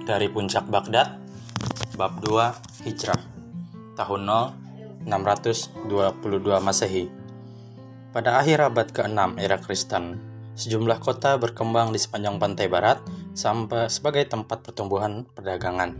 [0.00, 1.20] Dari puncak Baghdad,
[2.00, 3.20] bab 2 Hijrah,
[4.00, 4.60] tahun 0
[5.04, 7.12] 622 Masehi.
[8.08, 10.16] Pada akhir abad ke-6 era Kristen,
[10.56, 13.04] sejumlah kota berkembang di sepanjang pantai barat
[13.36, 15.96] sampai sebagai tempat pertumbuhan perdagangan.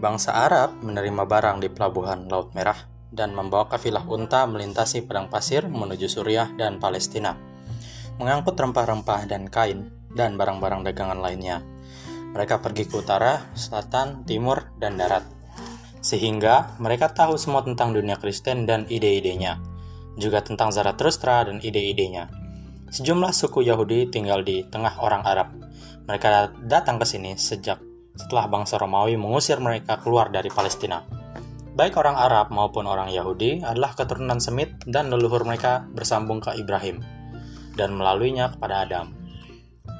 [0.00, 2.76] Bangsa Arab menerima barang di pelabuhan Laut Merah
[3.08, 7.36] dan membawa kafilah unta melintasi padang pasir menuju Suriah dan Palestina,
[8.20, 11.71] mengangkut rempah-rempah dan kain dan barang-barang dagangan lainnya.
[12.32, 15.24] Mereka pergi ke utara, selatan, timur, dan darat.
[16.00, 19.60] Sehingga mereka tahu semua tentang dunia Kristen dan ide-idenya,
[20.16, 22.32] juga tentang Zarathustra dan ide-idenya.
[22.92, 25.52] Sejumlah suku Yahudi tinggal di tengah orang Arab.
[26.08, 27.80] Mereka datang ke sini sejak
[28.12, 31.00] setelah bangsa Romawi mengusir mereka keluar dari Palestina.
[31.72, 37.00] Baik orang Arab maupun orang Yahudi adalah keturunan Semit dan leluhur mereka bersambung ke Ibrahim
[37.72, 39.21] dan melaluinya kepada Adam.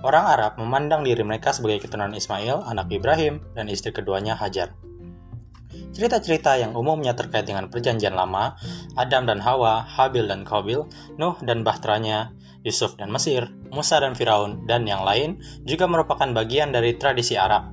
[0.02, 4.74] Orang Arab memandang diri mereka sebagai keturunan Ismail, anak Ibrahim, dan istri keduanya Hajar.
[5.94, 8.58] Cerita-cerita yang umumnya terkait dengan perjanjian lama,
[8.98, 10.82] Adam dan Hawa, Habil dan Qabil,
[11.22, 12.34] Nuh dan bahteranya,
[12.66, 17.70] Yusuf dan Mesir, Musa dan Firaun, dan yang lain juga merupakan bagian dari tradisi Arab.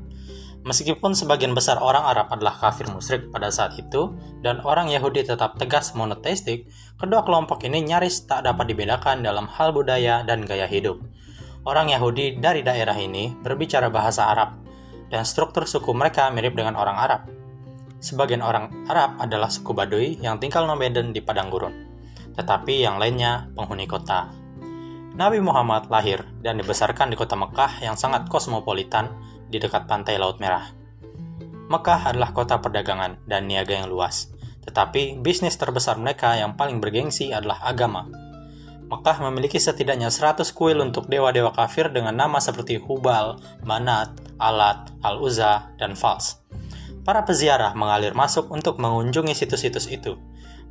[0.62, 4.14] Meskipun sebagian besar orang Arab adalah kafir musyrik pada saat itu,
[4.46, 9.74] dan orang Yahudi tetap tegas monoteistik, kedua kelompok ini nyaris tak dapat dibedakan dalam hal
[9.74, 11.02] budaya dan gaya hidup.
[11.68, 14.64] Orang Yahudi dari daerah ini berbicara bahasa Arab,
[15.12, 17.22] dan struktur suku mereka mirip dengan orang Arab.
[18.00, 21.76] Sebagian orang Arab adalah suku Baduy yang tinggal nomaden di padang gurun,
[22.40, 24.32] tetapi yang lainnya penghuni kota.
[25.20, 29.12] Nabi Muhammad lahir dan dibesarkan di kota Mekah yang sangat kosmopolitan
[29.52, 30.64] di dekat pantai Laut Merah.
[31.68, 34.32] Mekah adalah kota perdagangan dan niaga yang luas,
[34.64, 38.29] tetapi bisnis terbesar mereka yang paling bergengsi adalah agama
[38.90, 45.78] Mekah memiliki setidaknya 100 kuil untuk dewa-dewa kafir dengan nama seperti Hubal, Manat, Alat, Al-Uzza,
[45.78, 46.42] dan Fals.
[47.06, 50.18] Para peziarah mengalir masuk untuk mengunjungi situs-situs itu,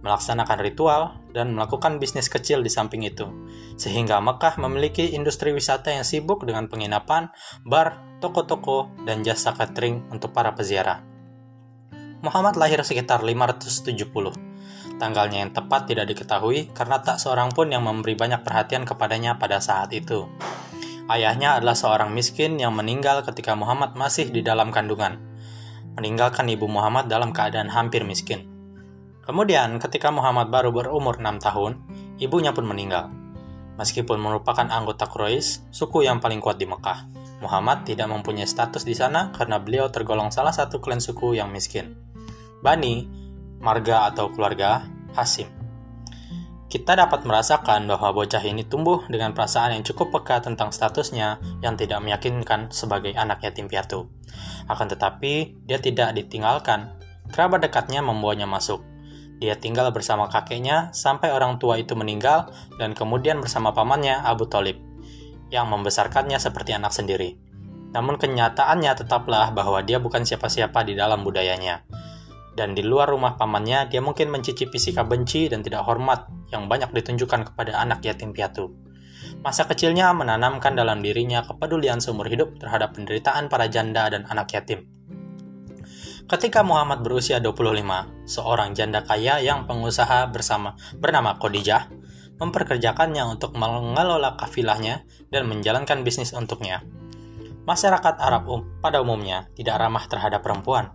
[0.03, 3.31] melaksanakan ritual, dan melakukan bisnis kecil di samping itu,
[3.79, 7.31] sehingga Mekah memiliki industri wisata yang sibuk dengan penginapan,
[7.63, 11.07] bar, toko-toko, dan jasa catering untuk para peziarah.
[12.19, 14.48] Muhammad lahir sekitar 570
[14.99, 19.63] Tanggalnya yang tepat tidak diketahui karena tak seorang pun yang memberi banyak perhatian kepadanya pada
[19.63, 20.27] saat itu.
[21.09, 25.17] Ayahnya adalah seorang miskin yang meninggal ketika Muhammad masih di dalam kandungan,
[25.97, 28.45] meninggalkan ibu Muhammad dalam keadaan hampir miskin.
[29.25, 31.73] Kemudian, ketika Muhammad baru berumur 6 tahun,
[32.21, 33.09] ibunya pun meninggal.
[33.79, 37.07] Meskipun merupakan anggota Quraisy, suku yang paling kuat di Mekah,
[37.39, 41.95] Muhammad tidak mempunyai status di sana karena beliau tergolong salah satu klan suku yang miskin.
[42.59, 43.07] Bani,
[43.59, 45.59] marga atau keluarga Hasim.
[46.69, 51.81] Kita dapat merasakan bahwa bocah ini tumbuh dengan perasaan yang cukup peka tentang statusnya yang
[51.81, 54.13] tidak meyakinkan sebagai anak yatim piatu.
[54.69, 56.93] Akan tetapi, dia tidak ditinggalkan.
[57.33, 58.85] Kerabat dekatnya membawanya masuk.
[59.41, 64.77] Dia tinggal bersama kakeknya sampai orang tua itu meninggal dan kemudian bersama pamannya Abu Talib
[65.49, 67.41] yang membesarkannya seperti anak sendiri.
[67.97, 71.81] Namun kenyataannya tetaplah bahwa dia bukan siapa-siapa di dalam budayanya
[72.59, 76.91] dan di luar rumah pamannya dia mungkin mencicipi sikap benci dan tidak hormat yang banyak
[76.91, 78.75] ditunjukkan kepada anak yatim piatu.
[79.39, 84.91] Masa kecilnya menanamkan dalam dirinya kepedulian seumur hidup terhadap penderitaan para janda dan anak yatim.
[86.27, 91.89] Ketika Muhammad berusia 25, seorang janda kaya yang pengusaha bersama bernama Khadijah
[92.37, 96.83] memperkerjakannya untuk mengelola kafilahnya dan menjalankan bisnis untuknya.
[97.69, 100.89] Masyarakat Arab um, pada umumnya tidak ramah terhadap perempuan,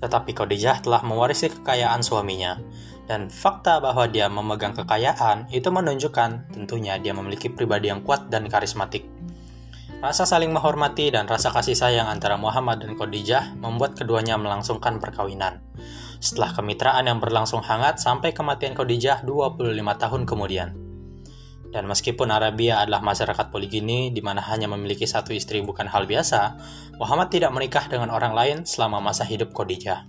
[0.00, 2.58] tetapi Khadijah telah mewarisi kekayaan suaminya.
[3.06, 8.50] Dan fakta bahwa dia memegang kekayaan itu menunjukkan tentunya dia memiliki pribadi yang kuat dan
[8.50, 9.06] karismatik.
[9.96, 15.64] Rasa saling menghormati dan rasa kasih sayang antara Muhammad dan Khadijah membuat keduanya melangsungkan perkawinan.
[16.20, 19.56] Setelah kemitraan yang berlangsung hangat sampai kematian Khadijah 25
[19.96, 20.85] tahun kemudian.
[21.70, 26.56] Dan meskipun Arabia adalah masyarakat poligini di mana hanya memiliki satu istri bukan hal biasa,
[26.96, 30.06] Muhammad tidak menikah dengan orang lain selama masa hidup Khadijah.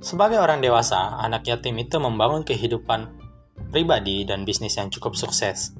[0.00, 3.10] Sebagai orang dewasa, anak yatim itu membangun kehidupan
[3.74, 5.74] pribadi dan bisnis yang cukup sukses.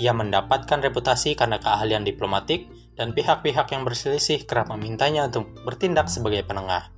[0.00, 2.66] Ia mendapatkan reputasi karena keahlian diplomatik
[2.96, 6.92] dan pihak-pihak yang berselisih kerap memintanya untuk bertindak sebagai penengah.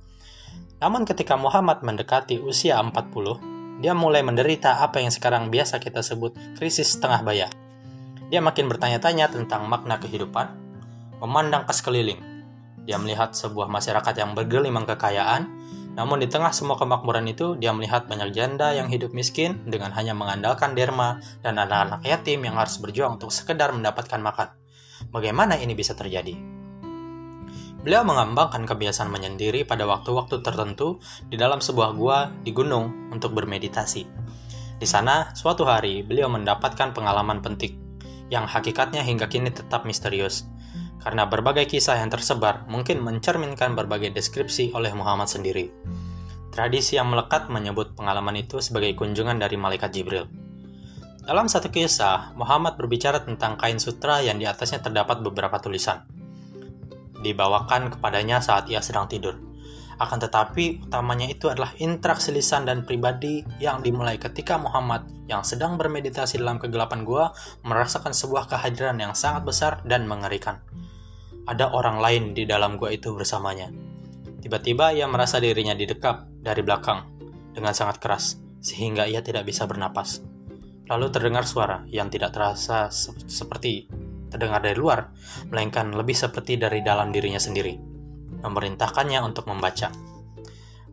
[0.79, 3.52] Namun ketika Muhammad mendekati usia 40,
[3.83, 7.47] dia mulai menderita apa yang sekarang biasa kita sebut krisis setengah baya.
[8.31, 10.55] Dia makin bertanya-tanya tentang makna kehidupan,
[11.19, 12.23] memandang ke sekeliling.
[12.87, 15.51] Dia melihat sebuah masyarakat yang bergelimang kekayaan,
[15.99, 20.15] namun di tengah semua kemakmuran itu, dia melihat banyak janda yang hidup miskin dengan hanya
[20.15, 24.55] mengandalkan derma dan anak-anak yatim yang harus berjuang untuk sekedar mendapatkan makan.
[25.11, 26.62] Bagaimana ini bisa terjadi?
[27.83, 34.07] Beliau mengembangkan kebiasaan menyendiri pada waktu-waktu tertentu di dalam sebuah gua di gunung untuk bermeditasi.
[34.79, 37.75] Di sana, suatu hari beliau mendapatkan pengalaman penting
[38.31, 40.47] yang hakikatnya hingga kini tetap misterius.
[41.03, 45.67] Karena berbagai kisah yang tersebar mungkin mencerminkan berbagai deskripsi oleh Muhammad sendiri.
[46.55, 50.31] Tradisi yang melekat menyebut pengalaman itu sebagai kunjungan dari malaikat Jibril.
[51.27, 56.22] Dalam satu kisah, Muhammad berbicara tentang kain sutra yang di atasnya terdapat beberapa tulisan
[57.23, 59.39] dibawakan kepadanya saat ia sedang tidur.
[60.01, 65.79] Akan tetapi, utamanya itu adalah interaksi lisan dan pribadi yang dimulai ketika Muhammad yang sedang
[65.79, 67.31] bermeditasi dalam kegelapan gua
[67.63, 70.59] merasakan sebuah kehadiran yang sangat besar dan mengerikan.
[71.47, 73.71] Ada orang lain di dalam gua itu bersamanya.
[74.43, 77.07] Tiba-tiba ia merasa dirinya didekap dari belakang
[77.55, 80.19] dengan sangat keras, sehingga ia tidak bisa bernapas.
[80.89, 83.87] Lalu terdengar suara yang tidak terasa se seperti
[84.33, 85.13] terdengar dari luar,
[85.53, 87.77] melainkan lebih seperti dari dalam dirinya sendiri,
[88.41, 89.93] memerintahkannya untuk membaca.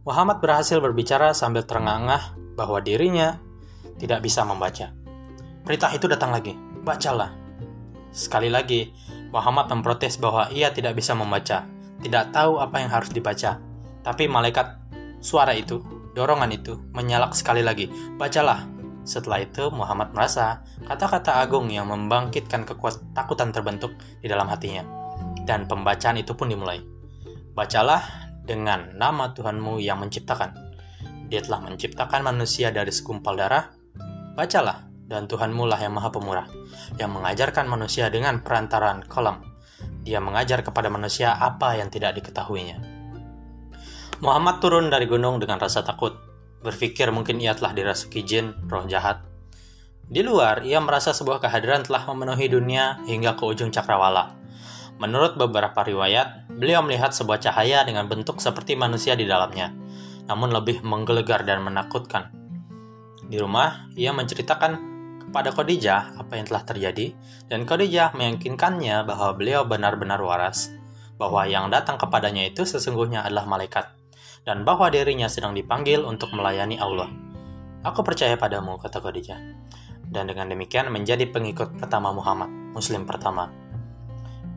[0.05, 3.41] Muhammad berhasil berbicara sambil terengah-engah bahwa dirinya
[3.97, 4.93] tidak bisa membaca.
[5.65, 6.53] Perintah itu datang lagi,
[6.85, 7.33] bacalah.
[8.13, 8.93] Sekali lagi,
[9.31, 11.65] Muhammad memprotes bahwa ia tidak bisa membaca,
[12.01, 13.61] tidak tahu apa yang harus dibaca.
[14.01, 14.81] Tapi malaikat
[15.21, 15.85] suara itu,
[16.17, 18.67] dorongan itu, menyalak sekali lagi, bacalah,
[19.05, 24.85] setelah itu, Muhammad merasa kata-kata agung yang membangkitkan ketakutan terbentuk di dalam hatinya.
[25.49, 26.79] Dan pembacaan itu pun dimulai.
[27.57, 30.53] Bacalah dengan nama Tuhanmu yang menciptakan.
[31.33, 33.73] Dia telah menciptakan manusia dari segumpal darah.
[34.37, 36.47] Bacalah, dan Tuhanmu lah yang maha pemurah,
[36.95, 39.43] yang mengajarkan manusia dengan perantaran kolam.
[40.07, 42.79] Dia mengajar kepada manusia apa yang tidak diketahuinya.
[44.23, 46.30] Muhammad turun dari gunung dengan rasa takut,
[46.61, 49.25] Berpikir mungkin ia telah dirasuki jin, roh jahat.
[50.11, 54.37] Di luar, ia merasa sebuah kehadiran telah memenuhi dunia hingga ke ujung cakrawala.
[55.01, 59.73] Menurut beberapa riwayat, beliau melihat sebuah cahaya dengan bentuk seperti manusia di dalamnya,
[60.29, 62.29] namun lebih menggelegar dan menakutkan.
[63.25, 64.73] Di rumah, ia menceritakan
[65.25, 67.15] kepada Khadijah apa yang telah terjadi,
[67.47, 70.75] dan Khadijah meyakinkannya bahwa beliau benar-benar waras,
[71.17, 74.00] bahwa yang datang kepadanya itu sesungguhnya adalah malaikat
[74.45, 77.09] dan bahwa dirinya sedang dipanggil untuk melayani Allah.
[77.85, 79.41] Aku percaya padamu, kata Khadijah.
[80.11, 83.49] Dan dengan demikian menjadi pengikut pertama Muhammad, Muslim pertama.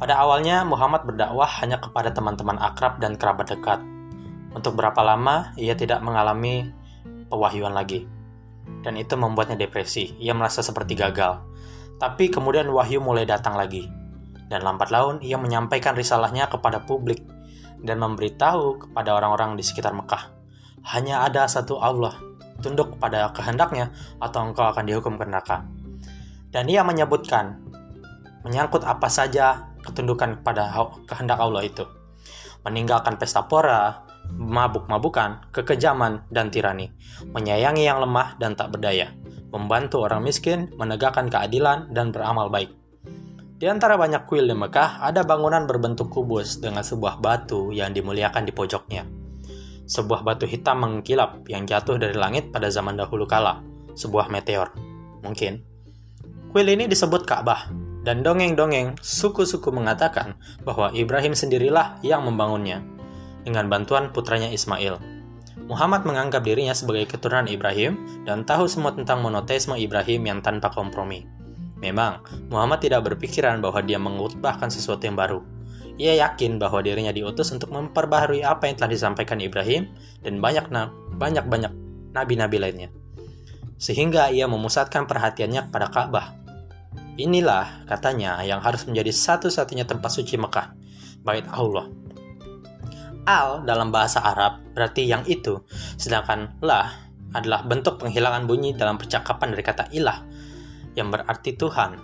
[0.01, 3.79] Pada awalnya, Muhammad berdakwah hanya kepada teman-teman akrab dan kerabat dekat.
[4.51, 6.73] Untuk berapa lama, ia tidak mengalami
[7.31, 8.09] pewahyuan lagi.
[8.83, 11.39] Dan itu membuatnya depresi, ia merasa seperti gagal.
[12.01, 13.87] Tapi kemudian wahyu mulai datang lagi.
[14.51, 17.23] Dan lambat laun, ia menyampaikan risalahnya kepada publik
[17.83, 20.31] dan memberitahu kepada orang-orang di sekitar Mekah,
[20.95, 22.15] hanya ada satu Allah,
[22.63, 23.91] tunduk pada kehendaknya
[24.23, 25.67] atau engkau akan dihukum ke neraka.
[26.49, 27.59] Dan ia menyebutkan,
[28.47, 30.71] menyangkut apa saja ketundukan pada
[31.05, 31.83] kehendak Allah itu.
[32.63, 36.87] Meninggalkan pesta pora, mabuk-mabukan, kekejaman, dan tirani.
[37.35, 39.11] Menyayangi yang lemah dan tak berdaya.
[39.51, 42.82] Membantu orang miskin, menegakkan keadilan, dan beramal baik
[43.63, 48.43] di antara banyak kuil di Mekah, ada bangunan berbentuk kubus dengan sebuah batu yang dimuliakan
[48.43, 49.07] di pojoknya.
[49.87, 53.63] Sebuah batu hitam mengkilap yang jatuh dari langit pada zaman dahulu kala,
[53.95, 54.67] sebuah meteor.
[55.23, 55.63] Mungkin.
[56.51, 57.71] Kuil ini disebut Ka'bah,
[58.03, 60.35] dan dongeng-dongeng suku-suku mengatakan
[60.67, 62.83] bahwa Ibrahim sendirilah yang membangunnya,
[63.47, 64.99] dengan bantuan putranya Ismail.
[65.71, 71.42] Muhammad menganggap dirinya sebagai keturunan Ibrahim dan tahu semua tentang monoteisme Ibrahim yang tanpa kompromi.
[71.83, 75.43] Memang, Muhammad tidak berpikiran bahwa dia mengutbahkan sesuatu yang baru.
[75.99, 79.91] Ia yakin bahwa dirinya diutus untuk memperbaharui apa yang telah disampaikan Ibrahim
[80.23, 80.71] dan banyak
[81.19, 81.71] banyak banyak
[82.15, 82.89] nabi-nabi lainnya.
[83.75, 86.39] Sehingga ia memusatkan perhatiannya kepada Ka'bah.
[87.19, 90.71] Inilah katanya yang harus menjadi satu-satunya tempat suci Mekah,
[91.21, 91.91] bait Allah.
[93.27, 95.61] Al dalam bahasa Arab berarti yang itu,
[95.99, 96.89] sedangkan lah
[97.37, 100.25] adalah bentuk penghilangan bunyi dalam percakapan dari kata ilah
[100.93, 101.97] yang berarti Tuhan.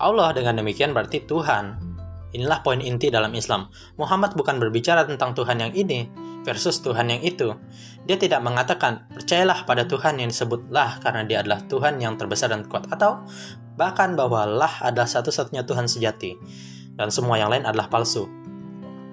[0.00, 1.76] Allah dengan demikian berarti Tuhan.
[2.30, 3.68] Inilah poin inti dalam Islam.
[3.98, 6.06] Muhammad bukan berbicara tentang Tuhan yang ini
[6.46, 7.52] versus Tuhan yang itu.
[8.06, 12.64] Dia tidak mengatakan, percayalah pada Tuhan yang disebutlah karena dia adalah Tuhan yang terbesar dan
[12.70, 12.86] kuat.
[12.88, 13.26] Atau
[13.74, 16.38] bahkan bahwa lah adalah satu-satunya Tuhan sejati.
[16.94, 18.30] Dan semua yang lain adalah palsu.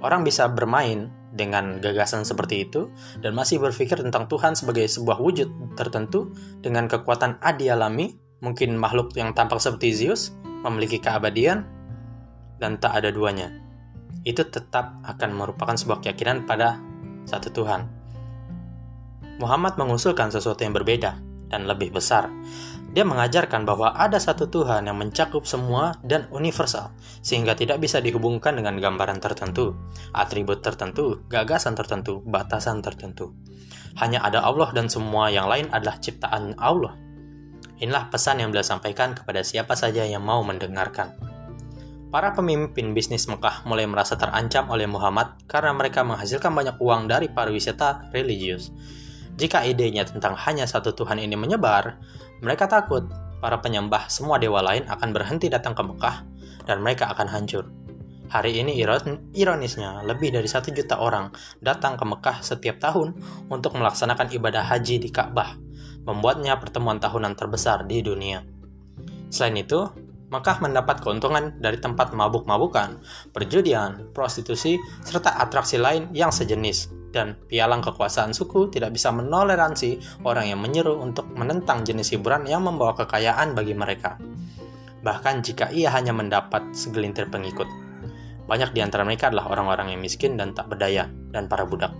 [0.05, 2.89] Orang bisa bermain dengan gagasan seperti itu
[3.21, 9.17] dan masih berpikir tentang Tuhan sebagai sebuah wujud tertentu dengan kekuatan adi alami Mungkin makhluk
[9.17, 11.65] yang tampak seperti Zeus memiliki keabadian
[12.61, 13.49] dan tak ada duanya.
[14.21, 16.77] Itu tetap akan merupakan sebuah keyakinan pada
[17.25, 17.87] satu Tuhan.
[19.37, 22.29] Muhammad mengusulkan sesuatu yang berbeda dan lebih besar.
[22.91, 26.89] Dia mengajarkan bahwa ada satu Tuhan yang mencakup semua dan universal,
[27.21, 29.77] sehingga tidak bisa dihubungkan dengan gambaran tertentu,
[30.17, 33.37] atribut tertentu, gagasan tertentu, batasan tertentu.
[34.01, 37.06] Hanya ada Allah dan semua yang lain adalah ciptaan Allah.
[37.77, 41.13] Inilah pesan yang beliau sampaikan kepada siapa saja yang mau mendengarkan.
[42.07, 47.27] Para pemimpin bisnis Mekah mulai merasa terancam oleh Muhammad karena mereka menghasilkan banyak uang dari
[47.27, 48.71] pariwisata religius.
[49.37, 51.99] Jika idenya tentang hanya satu Tuhan ini menyebar,
[52.41, 53.05] mereka takut
[53.37, 56.17] para penyembah semua dewa lain akan berhenti datang ke Mekah
[56.65, 57.69] dan mereka akan hancur.
[58.27, 58.75] Hari ini
[59.35, 61.29] ironisnya lebih dari satu juta orang
[61.61, 63.13] datang ke Mekah setiap tahun
[63.51, 65.55] untuk melaksanakan ibadah haji di Ka'bah,
[66.07, 68.41] membuatnya pertemuan tahunan terbesar di dunia.
[69.27, 69.83] Selain itu,
[70.27, 72.99] Mekah mendapat keuntungan dari tempat mabuk-mabukan,
[73.31, 80.51] perjudian, prostitusi, serta atraksi lain yang sejenis dan pialang kekuasaan suku tidak bisa menoleransi orang
[80.51, 84.19] yang menyeru untuk menentang jenis hiburan yang membawa kekayaan bagi mereka.
[84.99, 87.67] Bahkan jika ia hanya mendapat segelintir pengikut.
[88.47, 91.91] Banyak di antara mereka adalah orang-orang yang miskin dan tak berdaya, dan para budak.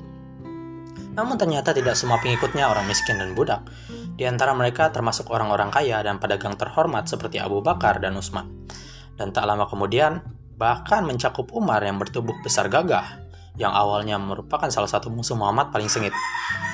[1.18, 3.66] Namun ternyata tidak semua pengikutnya orang miskin dan budak.
[4.14, 8.70] Di antara mereka termasuk orang-orang kaya dan pedagang terhormat seperti Abu Bakar dan Utsman.
[9.18, 10.22] Dan tak lama kemudian,
[10.54, 15.90] bahkan mencakup Umar yang bertubuh besar gagah yang awalnya merupakan salah satu musuh Muhammad paling
[15.90, 16.14] sengit.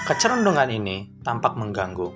[0.03, 2.11] Kecerundungan ini tampak mengganggu.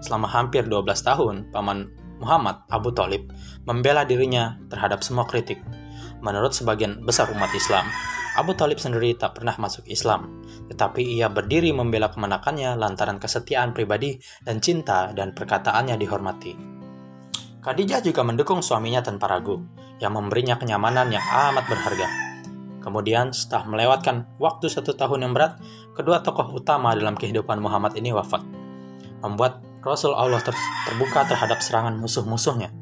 [0.00, 3.28] Selama hampir 12 tahun, paman Muhammad Abu Talib
[3.68, 5.60] membela dirinya terhadap semua kritik.
[6.24, 7.84] Menurut sebagian besar umat Islam,
[8.32, 14.18] Abu Talib sendiri tak pernah masuk Islam, tetapi ia berdiri membela kemenakannya lantaran kesetiaan pribadi
[14.44, 16.52] dan cinta dan perkataannya dihormati.
[17.62, 19.62] Khadijah juga mendukung suaminya tanpa ragu,
[20.02, 22.08] yang memberinya kenyamanan yang amat berharga.
[22.82, 25.62] Kemudian setelah melewatkan waktu satu tahun yang berat,
[25.94, 28.42] kedua tokoh utama dalam kehidupan Muhammad ini wafat,
[29.22, 30.54] membuat Rasul Allah ter
[30.90, 32.74] terbuka terhadap serangan musuh-musuhnya.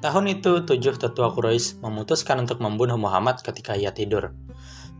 [0.00, 4.32] Tahun itu, tujuh tetua Quraisy memutuskan untuk membunuh Muhammad ketika ia tidur.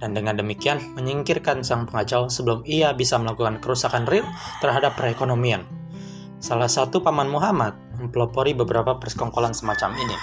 [0.03, 4.27] Dan dengan demikian, menyingkirkan sang pengacau sebelum ia bisa melakukan kerusakan real
[4.59, 5.63] terhadap perekonomian.
[6.43, 10.19] Salah satu paman Muhammad mempelopori beberapa persekongkolan semacam ini.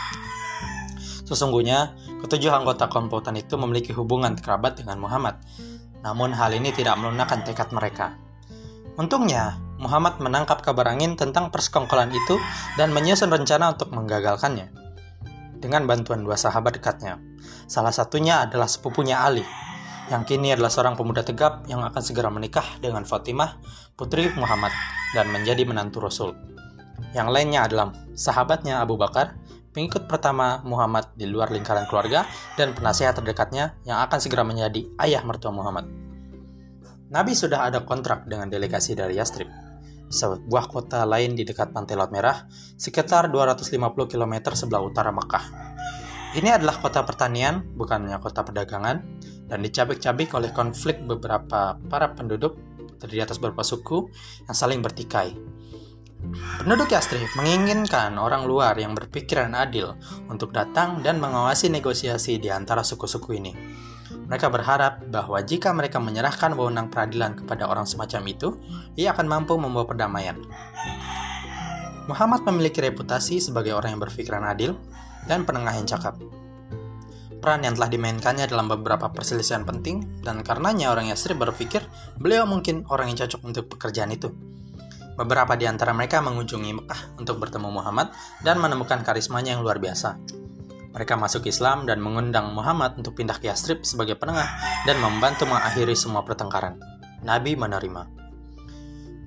[1.23, 5.39] Sesungguhnya, ketujuh anggota komplotan itu memiliki hubungan kerabat dengan Muhammad.
[6.03, 8.19] Namun hal ini tidak melunakkan tekad mereka.
[8.99, 12.35] Untungnya, Muhammad menangkap kabar angin tentang persekongkolan itu
[12.75, 14.75] dan menyusun rencana untuk menggagalkannya.
[15.55, 17.15] Dengan bantuan dua sahabat dekatnya,
[17.63, 19.43] salah satunya adalah sepupunya Ali,
[20.09, 23.61] yang kini adalah seorang pemuda tegap yang akan segera menikah dengan Fatimah,
[23.93, 24.73] putri Muhammad,
[25.13, 26.33] dan menjadi menantu Rasul.
[27.13, 29.37] Yang lainnya adalah sahabatnya Abu Bakar
[29.69, 32.25] pengikut pertama Muhammad di luar lingkaran keluarga
[32.57, 35.85] dan penasehat terdekatnya yang akan segera menjadi ayah mertua Muhammad.
[37.09, 39.49] Nabi sudah ada kontrak dengan delegasi dari Yastrib,
[40.09, 42.45] sebuah kota lain di dekat pantai Laut Merah,
[42.77, 45.45] sekitar 250 km sebelah utara Mekah.
[46.37, 49.01] Ini adalah kota pertanian, bukannya kota perdagangan,
[49.49, 52.55] dan dicabik-cabik oleh konflik beberapa para penduduk
[53.01, 54.07] terdiri atas beberapa suku
[54.45, 55.33] yang saling bertikai.
[56.59, 59.95] Penduduk Yastrib menginginkan orang luar yang berpikiran adil
[60.27, 63.55] untuk datang dan mengawasi negosiasi di antara suku-suku ini.
[64.09, 68.53] Mereka berharap bahwa jika mereka menyerahkan wewenang peradilan kepada orang semacam itu,
[68.99, 70.37] ia akan mampu membawa perdamaian.
[72.09, 74.75] Muhammad memiliki reputasi sebagai orang yang berpikiran adil
[75.29, 76.17] dan penengah yang cakap.
[77.39, 81.79] Peran yang telah dimainkannya dalam beberapa perselisihan penting, dan karenanya orang Yastrib berpikir
[82.19, 84.27] beliau mungkin orang yang cocok untuk pekerjaan itu.
[85.15, 88.11] Beberapa di antara mereka mengunjungi Mekah untuk bertemu Muhammad
[88.43, 90.19] dan menemukan karismanya yang luar biasa.
[90.95, 94.47] Mereka masuk Islam dan mengundang Muhammad untuk pindah ke Yastrib sebagai penengah
[94.83, 96.79] dan membantu mengakhiri semua pertengkaran.
[97.23, 98.07] Nabi menerima.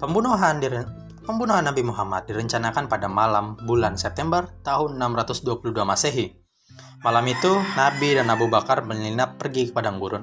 [0.01, 0.59] Pembunuhan
[1.23, 6.42] Pembunuhan Nabi Muhammad direncanakan pada malam bulan September tahun 622 Masehi.
[7.03, 10.23] Malam itu, Nabi dan Abu Bakar menyelinap pergi ke padang gurun.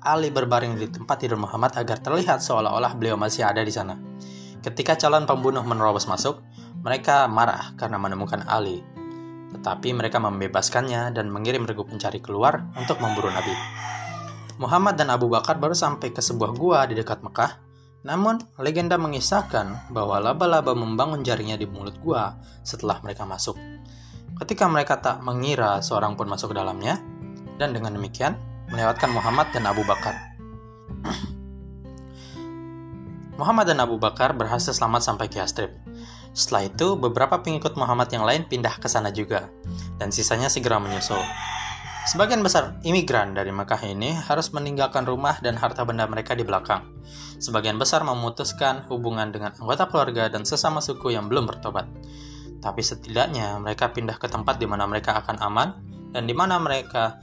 [0.00, 3.98] Ali berbaring di tempat tidur Muhammad agar terlihat seolah-olah beliau masih ada di sana.
[4.64, 6.40] Ketika calon pembunuh menerobos masuk,
[6.80, 8.80] mereka marah karena menemukan Ali.
[9.52, 13.52] Tetapi mereka membebaskannya dan mengirim regu pencari keluar untuk memburu Nabi.
[14.58, 17.62] Muhammad dan Abu Bakar baru sampai ke sebuah gua di dekat Mekah.
[18.06, 23.58] Namun, legenda mengisahkan bahwa laba-laba membangun jaringnya di mulut gua setelah mereka masuk.
[24.38, 27.02] Ketika mereka tak mengira seorang pun masuk ke dalamnya,
[27.58, 28.38] dan dengan demikian
[28.70, 30.14] melewatkan Muhammad dan Abu Bakar.
[33.38, 35.74] Muhammad dan Abu Bakar berhasil selamat sampai ke Yastrib.
[36.38, 39.50] Setelah itu, beberapa pengikut Muhammad yang lain pindah ke sana juga,
[39.98, 41.18] dan sisanya segera menyusul.
[42.06, 46.88] Sebagian besar imigran dari Mekah ini harus meninggalkan rumah dan harta benda mereka di belakang.
[47.42, 51.90] Sebagian besar memutuskan hubungan dengan anggota keluarga dan sesama suku yang belum bertobat.
[52.58, 55.68] Tapi setidaknya mereka pindah ke tempat di mana mereka akan aman
[56.10, 57.22] dan di mana mereka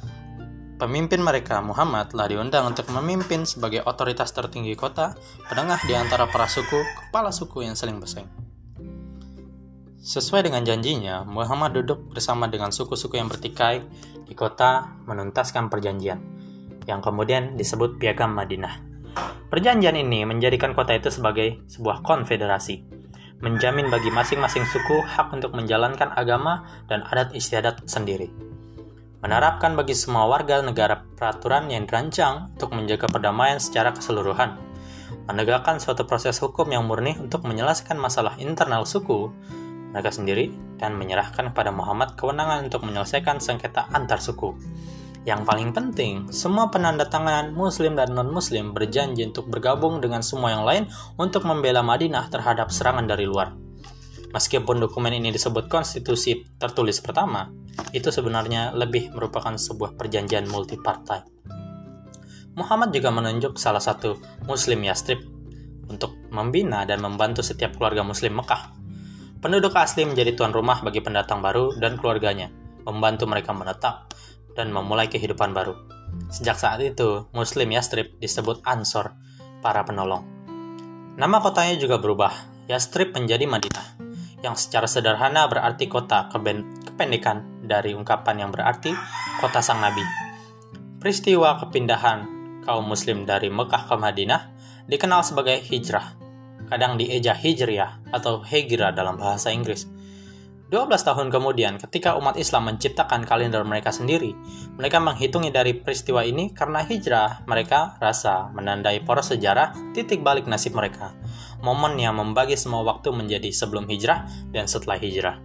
[0.75, 5.15] Pemimpin mereka, Muhammad, telah diundang untuk memimpin sebagai otoritas tertinggi kota,
[5.47, 8.27] penengah di antara para suku, kepala suku yang saling bersaing.
[10.03, 13.87] Sesuai dengan janjinya, Muhammad duduk bersama dengan suku-suku yang bertikai
[14.27, 16.19] di kota menuntaskan perjanjian,
[16.91, 18.75] yang kemudian disebut Piagam Madinah.
[19.47, 22.94] Perjanjian ini menjadikan kota itu sebagai sebuah konfederasi,
[23.43, 28.31] menjamin bagi masing-masing suku hak untuk menjalankan agama dan adat istiadat sendiri
[29.25, 34.53] menerapkan bagi semua warga negara peraturan yang dirancang untuk menjaga perdamaian secara keseluruhan,
[35.25, 39.33] menegakkan suatu proses hukum yang murni untuk menyelesaikan masalah internal suku
[39.95, 44.51] mereka sendiri, dan menyerahkan kepada Muhammad kewenangan untuk menyelesaikan sengketa antar suku.
[45.25, 50.61] Yang paling penting, semua penanda tanganan Muslim dan non-Muslim berjanji untuk bergabung dengan semua yang
[50.61, 50.85] lain
[51.17, 53.57] untuk membela Madinah terhadap serangan dari luar.
[54.29, 57.49] Meskipun dokumen ini disebut konstitusi tertulis pertama,
[57.89, 61.25] itu sebenarnya lebih merupakan sebuah perjanjian multipartai.
[62.53, 65.25] Muhammad juga menunjuk salah satu Muslim Yastrib
[65.89, 68.77] untuk membina dan membantu setiap keluarga Muslim Mekah.
[69.41, 72.53] Penduduk asli menjadi tuan rumah bagi pendatang baru dan keluarganya,
[72.85, 74.13] membantu mereka menetap
[74.55, 75.75] dan memulai kehidupan baru.
[76.31, 79.13] Sejak saat itu, Muslim Yastrib disebut Ansor,
[79.59, 80.23] para penolong.
[81.19, 82.31] Nama kotanya juga berubah,
[82.65, 84.05] Yastrib menjadi Madinah
[84.45, 88.93] yang secara sederhana berarti kota kependekan dari ungkapan yang berarti
[89.41, 90.05] kota sang nabi.
[91.01, 92.29] Peristiwa kepindahan
[92.61, 94.41] kaum muslim dari Mekah ke Madinah
[94.85, 96.13] dikenal sebagai hijrah,
[96.69, 99.89] kadang dieja hijriah atau hijrah dalam bahasa Inggris.
[100.65, 104.33] 12 tahun kemudian, ketika umat Islam menciptakan kalender mereka sendiri,
[104.81, 110.73] mereka menghitungi dari peristiwa ini karena hijrah mereka rasa menandai poros sejarah titik balik nasib
[110.73, 111.13] mereka
[111.65, 115.41] momen yang membagi semua waktu menjadi sebelum hijrah dan setelah hijrah.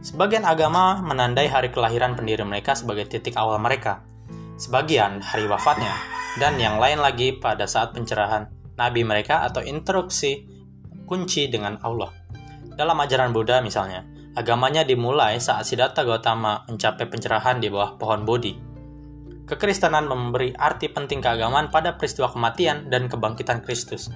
[0.00, 4.00] Sebagian agama menandai hari kelahiran pendiri mereka sebagai titik awal mereka,
[4.56, 5.92] sebagian hari wafatnya,
[6.40, 8.48] dan yang lain lagi pada saat pencerahan
[8.80, 10.48] nabi mereka atau instruksi
[11.04, 12.19] kunci dengan Allah.
[12.80, 18.56] Dalam ajaran Buddha misalnya, agamanya dimulai saat Siddhartha Gautama mencapai pencerahan di bawah pohon Bodhi.
[19.44, 24.08] Kekristenan memberi arti penting keagamaan pada peristiwa kematian dan kebangkitan Kristus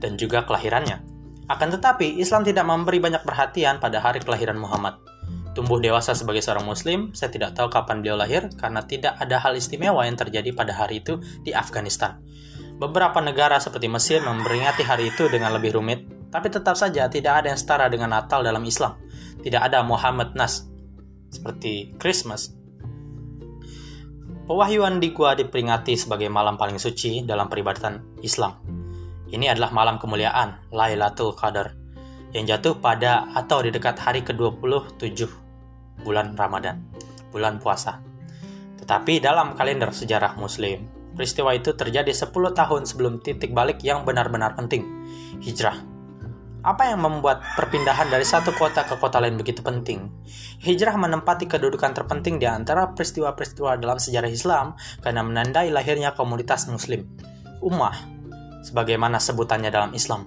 [0.00, 1.04] dan juga kelahirannya.
[1.52, 4.96] Akan tetapi, Islam tidak memberi banyak perhatian pada hari kelahiran Muhammad.
[5.52, 9.52] Tumbuh dewasa sebagai seorang muslim, saya tidak tahu kapan beliau lahir karena tidak ada hal
[9.60, 12.16] istimewa yang terjadi pada hari itu di Afghanistan.
[12.80, 17.54] Beberapa negara seperti Mesir memperingati hari itu dengan lebih rumit, tapi tetap saja tidak ada
[17.54, 18.98] yang setara dengan Natal dalam Islam.
[19.40, 20.66] Tidak ada Muhammad Nas,
[21.30, 22.50] seperti Christmas.
[24.46, 28.62] Pewahyuan di Gua diperingati sebagai malam paling suci dalam peribadatan Islam.
[29.26, 31.74] Ini adalah malam kemuliaan, Lailatul Qadar,
[32.30, 35.26] yang jatuh pada atau di dekat hari ke-27
[36.06, 36.78] bulan Ramadan,
[37.34, 37.98] bulan puasa.
[38.78, 40.86] Tetapi dalam kalender sejarah Muslim,
[41.18, 44.86] peristiwa itu terjadi 10 tahun sebelum titik balik yang benar-benar penting,
[45.42, 45.95] hijrah.
[46.66, 50.10] Apa yang membuat perpindahan dari satu kota ke kota lain begitu penting?
[50.58, 57.06] Hijrah menempati kedudukan terpenting di antara peristiwa-peristiwa dalam sejarah Islam karena menandai lahirnya komunitas Muslim,
[57.62, 57.94] ummah
[58.66, 60.26] sebagaimana sebutannya dalam Islam.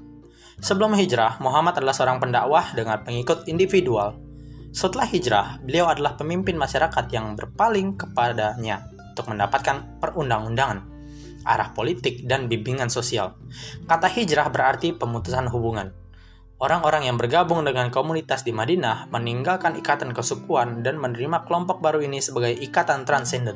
[0.64, 4.16] Sebelum hijrah, Muhammad adalah seorang pendakwah dengan pengikut individual.
[4.72, 10.88] Setelah hijrah, beliau adalah pemimpin masyarakat yang berpaling kepadanya untuk mendapatkan perundang-undangan,
[11.44, 13.36] arah politik, dan bimbingan sosial.
[13.84, 15.99] Kata hijrah berarti pemutusan hubungan.
[16.60, 22.20] Orang-orang yang bergabung dengan komunitas di Madinah meninggalkan ikatan kesukuan dan menerima kelompok baru ini
[22.20, 23.56] sebagai ikatan transenden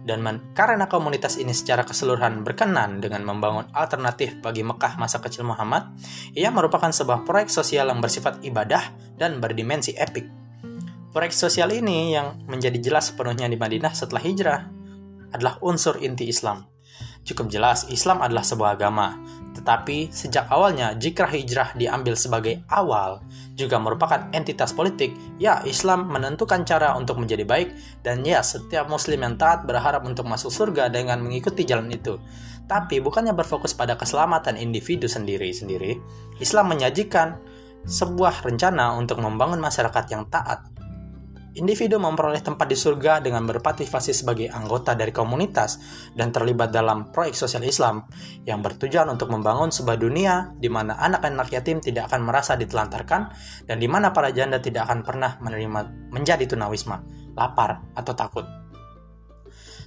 [0.00, 0.24] dan
[0.56, 5.92] karena komunitas ini secara keseluruhan berkenan dengan membangun alternatif bagi Mekah masa kecil Muhammad,
[6.32, 10.24] ia merupakan sebuah proyek sosial yang bersifat ibadah dan berdimensi epik.
[11.12, 14.60] Proyek sosial ini yang menjadi jelas sepenuhnya di Madinah setelah hijrah
[15.36, 16.64] adalah unsur inti Islam.
[17.20, 19.20] Cukup jelas Islam adalah sebuah agama,
[19.60, 23.20] tetapi sejak awalnya jika hijrah diambil sebagai awal
[23.60, 27.68] juga merupakan entitas politik, ya Islam menentukan cara untuk menjadi baik
[28.00, 32.16] dan ya setiap muslim yang taat berharap untuk masuk surga dengan mengikuti jalan itu.
[32.64, 36.00] Tapi bukannya berfokus pada keselamatan individu sendiri-sendiri,
[36.40, 37.36] Islam menyajikan
[37.84, 40.79] sebuah rencana untuk membangun masyarakat yang taat
[41.50, 45.82] Individu memperoleh tempat di surga dengan berpartisipasi sebagai anggota dari komunitas
[46.14, 48.06] dan terlibat dalam proyek sosial Islam
[48.46, 53.34] yang bertujuan untuk membangun sebuah dunia di mana anak-anak yatim tidak akan merasa ditelantarkan
[53.66, 57.02] dan di mana para janda tidak akan pernah menerima menjadi tunawisma,
[57.34, 58.46] lapar, atau takut.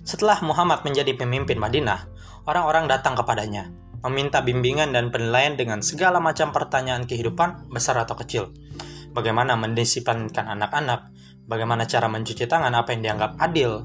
[0.04, 2.12] Setelah Muhammad menjadi pemimpin Madinah,
[2.44, 3.72] orang-orang datang kepadanya,
[4.04, 8.52] meminta bimbingan dan penilaian dengan segala macam pertanyaan kehidupan, besar atau kecil.
[9.16, 11.14] Bagaimana mendisiplinkan anak-anak,
[11.48, 13.84] bagaimana cara mencuci tangan apa yang dianggap adil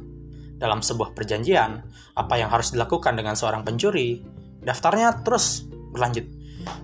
[0.58, 1.82] dalam sebuah perjanjian,
[2.18, 4.22] apa yang harus dilakukan dengan seorang pencuri.
[4.58, 6.26] Daftarnya terus berlanjut.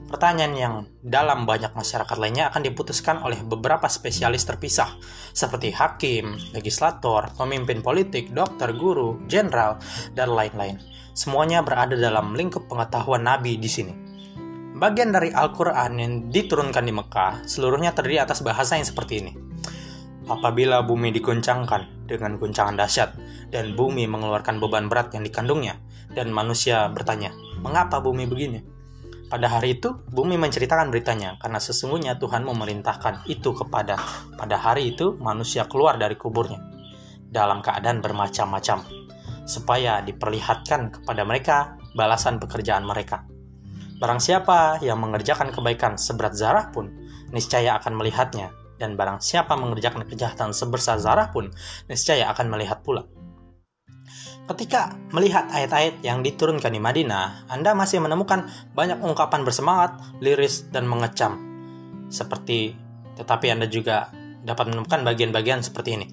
[0.08, 4.94] Pertanyaan yang dalam banyak masyarakat lainnya akan diputuskan oleh beberapa spesialis terpisah,
[5.34, 9.82] seperti hakim, legislator, pemimpin politik, dokter, guru, jenderal,
[10.14, 10.78] dan lain-lain.
[11.12, 13.94] Semuanya berada dalam lingkup pengetahuan Nabi di sini.
[14.74, 19.32] Bagian dari Al-Quran yang diturunkan di Mekah, seluruhnya terdiri atas bahasa yang seperti ini.
[20.24, 23.12] Apabila bumi diguncangkan dengan guncangan dahsyat,
[23.52, 25.76] dan bumi mengeluarkan beban berat yang dikandungnya,
[26.16, 27.28] dan manusia bertanya,
[27.60, 28.64] mengapa bumi begini?
[29.28, 34.00] Pada hari itu, bumi menceritakan beritanya, karena sesungguhnya Tuhan memerintahkan itu kepada.
[34.40, 36.60] Pada hari itu, manusia keluar dari kuburnya,
[37.28, 38.80] dalam keadaan bermacam-macam,
[39.44, 43.28] supaya diperlihatkan kepada mereka balasan pekerjaan mereka.
[44.00, 46.88] Barang siapa yang mengerjakan kebaikan seberat zarah pun,
[47.28, 51.48] niscaya akan melihatnya dan barang siapa mengerjakan kejahatan sebesar zarah pun,
[51.88, 53.08] niscaya akan melihat pula.
[54.44, 58.44] Ketika melihat ayat-ayat yang diturunkan di Madinah, Anda masih menemukan
[58.76, 61.40] banyak ungkapan bersemangat, liris, dan mengecam.
[62.12, 62.76] Seperti,
[63.16, 64.12] tetapi Anda juga
[64.44, 66.06] dapat menemukan bagian-bagian seperti ini.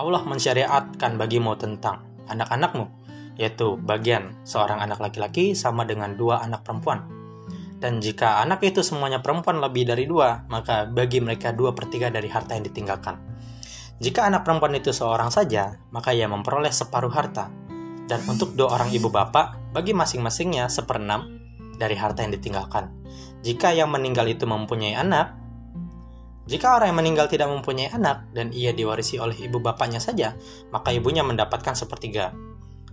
[0.00, 2.88] Allah mensyariatkan bagimu tentang anak-anakmu,
[3.36, 7.21] yaitu bagian seorang anak laki-laki sama dengan dua anak perempuan
[7.82, 12.14] dan jika anak itu semuanya perempuan lebih dari dua, maka bagi mereka dua per tiga
[12.14, 13.18] dari harta yang ditinggalkan.
[13.98, 17.50] Jika anak perempuan itu seorang saja, maka ia memperoleh separuh harta.
[18.06, 21.26] Dan untuk dua orang ibu bapak, bagi masing-masingnya seperenam
[21.74, 22.86] dari harta yang ditinggalkan.
[23.42, 25.34] Jika yang meninggal itu mempunyai anak,
[26.46, 30.38] jika orang yang meninggal tidak mempunyai anak dan ia diwarisi oleh ibu bapaknya saja,
[30.70, 32.30] maka ibunya mendapatkan sepertiga.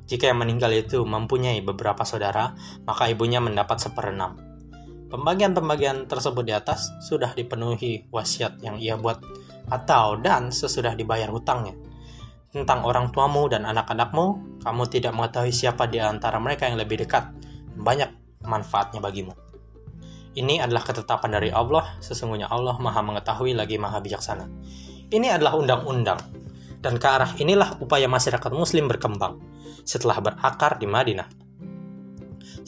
[0.09, 2.57] Jika yang meninggal itu mempunyai beberapa saudara,
[2.89, 4.48] maka ibunya mendapat seperenam.
[5.09, 9.17] Pembagian-pembagian tersebut di atas sudah dipenuhi wasiat yang ia buat
[9.65, 11.73] atau dan sesudah dibayar hutangnya.
[12.53, 17.29] Tentang orang tuamu dan anak-anakmu, kamu tidak mengetahui siapa di antara mereka yang lebih dekat.
[17.73, 19.33] Banyak manfaatnya bagimu.
[20.37, 24.45] Ini adalah ketetapan dari Allah, sesungguhnya Allah maha mengetahui lagi maha bijaksana.
[25.09, 26.21] Ini adalah undang-undang,
[26.85, 29.41] dan ke arah inilah upaya masyarakat muslim berkembang
[29.81, 31.38] setelah berakar di Madinah.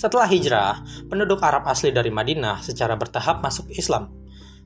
[0.02, 0.82] Setelah hijrah,
[1.14, 4.10] penduduk Arab asli dari Madinah secara bertahap masuk Islam.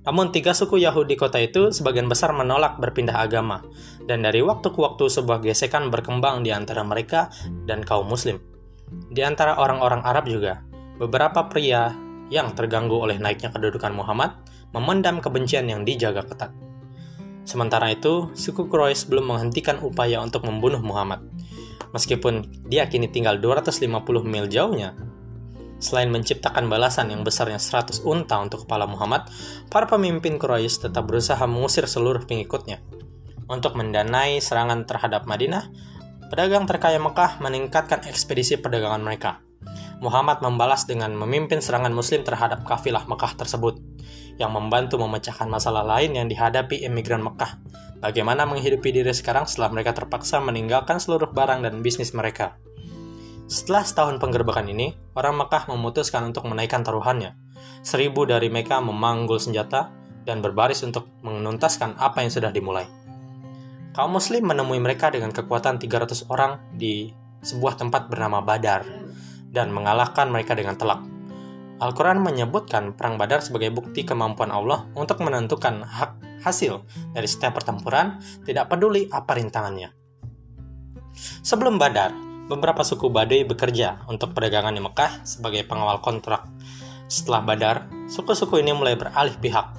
[0.07, 3.59] Namun tiga suku Yahudi kota itu sebagian besar menolak berpindah agama,
[4.07, 7.27] dan dari waktu ke waktu sebuah gesekan berkembang di antara mereka
[7.67, 8.39] dan kaum muslim.
[9.11, 10.63] Di antara orang-orang Arab juga,
[11.03, 11.91] beberapa pria
[12.31, 14.39] yang terganggu oleh naiknya kedudukan Muhammad
[14.71, 16.55] memendam kebencian yang dijaga ketat.
[17.43, 21.27] Sementara itu, suku Quraisy belum menghentikan upaya untuk membunuh Muhammad.
[21.91, 23.83] Meskipun dia kini tinggal 250
[24.23, 24.95] mil jauhnya,
[25.77, 29.27] Selain menciptakan balasan yang besarnya 100 unta untuk kepala Muhammad,
[29.67, 32.79] para pemimpin Quraisy tetap berusaha mengusir seluruh pengikutnya.
[33.45, 35.69] Untuk mendanai serangan terhadap Madinah,
[36.31, 39.45] pedagang terkaya Mekah meningkatkan ekspedisi perdagangan mereka.
[40.01, 43.79] Muhammad membalas dengan memimpin serangan muslim terhadap kafilah Mekah tersebut,
[44.35, 47.59] yang membantu memecahkan masalah lain yang dihadapi imigran Mekah.
[48.03, 52.59] Bagaimana menghidupi diri sekarang setelah mereka terpaksa meninggalkan seluruh barang dan bisnis mereka.
[53.45, 57.37] Setelah setahun penggerbekan ini, orang Mekah memutuskan untuk menaikkan taruhannya.
[57.85, 59.93] Seribu dari mereka memanggul senjata
[60.25, 62.89] dan berbaris untuk menuntaskan apa yang sudah dimulai.
[63.93, 67.13] Kaum muslim menemui mereka dengan kekuatan 300 orang di
[67.45, 68.81] sebuah tempat bernama Badar
[69.53, 71.05] dan mengalahkan mereka dengan telak.
[71.77, 76.81] Al-Quran menyebutkan perang Badar sebagai bukti kemampuan Allah untuk menentukan hak hasil
[77.13, 79.93] dari setiap pertempuran, tidak peduli apa rintangannya.
[81.45, 86.45] Sebelum Badar, beberapa suku Badai bekerja untuk perdagangan di Mekah sebagai pengawal kontrak.
[87.05, 87.77] Setelah Badar,
[88.09, 89.77] suku-suku ini mulai beralih pihak.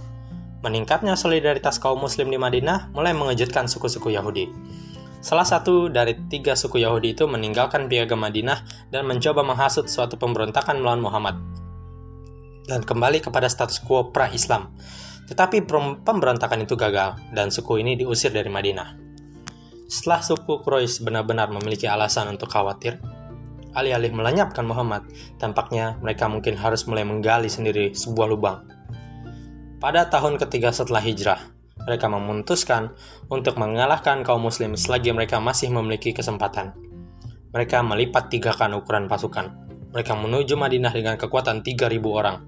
[0.63, 4.51] Meningkatnya solidaritas kaum muslim di Madinah mulai mengejutkan suku-suku Yahudi.
[5.23, 10.79] Salah satu dari tiga suku Yahudi itu meninggalkan piagam Madinah dan mencoba menghasut suatu pemberontakan
[10.79, 11.37] melawan Muhammad
[12.67, 14.75] dan kembali kepada status quo pra-Islam.
[15.27, 15.67] Tetapi
[16.03, 19.06] pemberontakan itu gagal dan suku ini diusir dari Madinah.
[19.87, 22.99] Setelah suku Quraisy benar-benar memiliki alasan untuk khawatir,
[23.71, 25.07] alih-alih melenyapkan Muhammad,
[25.39, 28.67] tampaknya mereka mungkin harus mulai menggali sendiri sebuah lubang.
[29.79, 31.39] Pada tahun ketiga setelah hijrah,
[31.87, 32.97] mereka memutuskan
[33.31, 36.75] untuk mengalahkan kaum muslim selagi mereka masih memiliki kesempatan.
[37.55, 39.55] Mereka melipat tigakan ukuran pasukan.
[39.95, 42.43] Mereka menuju Madinah dengan kekuatan 3.000 orang.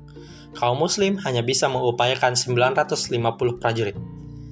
[0.59, 3.95] Kaum muslim hanya bisa mengupayakan 950 prajurit.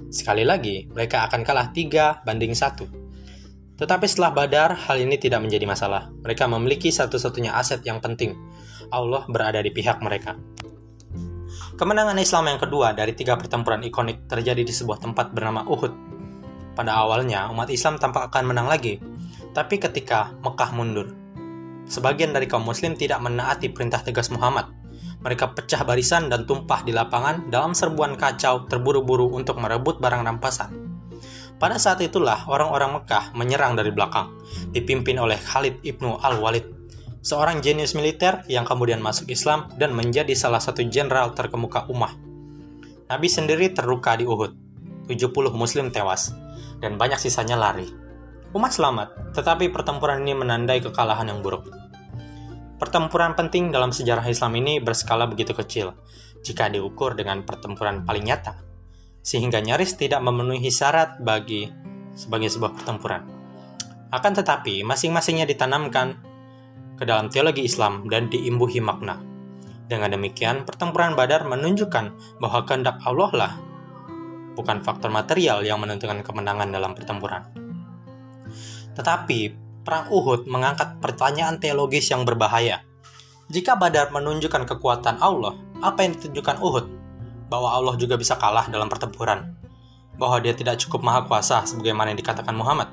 [0.09, 3.77] Sekali lagi, mereka akan kalah 3 banding 1.
[3.77, 6.09] Tetapi setelah Badar, hal ini tidak menjadi masalah.
[6.25, 8.33] Mereka memiliki satu-satunya aset yang penting.
[8.89, 10.39] Allah berada di pihak mereka.
[11.77, 15.93] Kemenangan Islam yang kedua dari tiga pertempuran ikonik terjadi di sebuah tempat bernama Uhud.
[16.73, 18.97] Pada awalnya, umat Islam tampak akan menang lagi,
[19.53, 21.13] tapi ketika Mekah mundur,
[21.85, 24.73] sebagian dari kaum muslim tidak menaati perintah tegas Muhammad.
[25.27, 30.71] Mereka pecah barisan dan tumpah di lapangan dalam serbuan kacau terburu-buru untuk merebut barang rampasan.
[31.59, 34.39] Pada saat itulah orang-orang Mekah menyerang dari belakang,
[34.71, 36.71] dipimpin oleh Khalid ibnu Al-Walid,
[37.27, 42.15] seorang jenius militer yang kemudian masuk Islam dan menjadi salah satu jenderal terkemuka Ummah.
[43.11, 44.55] Nabi sendiri terluka di Uhud,
[45.11, 46.31] 70 muslim tewas,
[46.79, 47.91] dan banyak sisanya lari.
[48.55, 51.67] Umat selamat, tetapi pertempuran ini menandai kekalahan yang buruk.
[52.77, 55.97] Pertempuran penting dalam sejarah Islam ini berskala begitu kecil,
[56.45, 58.67] jika diukur dengan pertempuran paling nyata
[59.27, 61.67] sehingga nyaris tidak memenuhi syarat bagi
[62.15, 63.27] sebagai sebuah pertempuran.
[64.15, 66.23] Akan tetapi, masing-masingnya ditanamkan
[66.95, 69.19] ke dalam teologi Islam dan diimbuhi makna.
[69.91, 73.53] Dengan demikian, pertempuran Badar menunjukkan bahwa kehendak Allah lah
[74.55, 77.51] bukan faktor material yang menentukan kemenangan dalam pertempuran.
[78.95, 82.83] Tetapi, perang Uhud mengangkat pertanyaan teologis yang berbahaya.
[83.47, 87.07] Jika Badar menunjukkan kekuatan Allah, apa yang ditunjukkan Uhud?
[87.47, 89.55] bahwa Allah juga bisa kalah dalam pertempuran,
[90.19, 92.91] bahwa dia tidak cukup maha kuasa sebagaimana yang dikatakan Muhammad.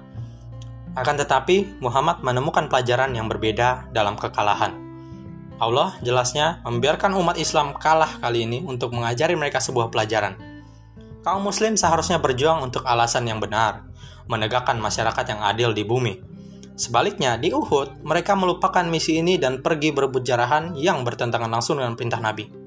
[0.93, 4.77] Akan tetapi, Muhammad menemukan pelajaran yang berbeda dalam kekalahan.
[5.57, 10.37] Allah jelasnya membiarkan umat Islam kalah kali ini untuk mengajari mereka sebuah pelajaran.
[11.23, 13.87] Kaum muslim seharusnya berjuang untuk alasan yang benar,
[14.29, 16.32] menegakkan masyarakat yang adil di bumi.
[16.73, 21.93] Sebaliknya, di Uhud, mereka melupakan misi ini dan pergi berebut jarahan yang bertentangan langsung dengan
[21.93, 22.63] perintah Nabi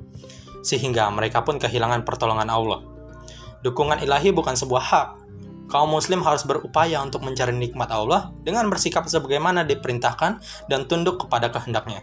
[0.66, 2.82] sehingga mereka pun kehilangan pertolongan Allah.
[3.62, 5.08] Dukungan ilahi bukan sebuah hak.
[5.70, 11.50] Kaum muslim harus berupaya untuk mencari nikmat Allah dengan bersikap sebagaimana diperintahkan dan tunduk kepada
[11.50, 12.02] kehendaknya.